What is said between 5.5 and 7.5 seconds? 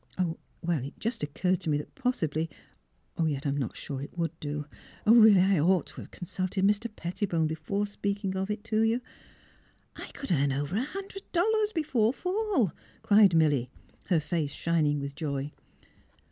ought to have consulted Mr. Pettibone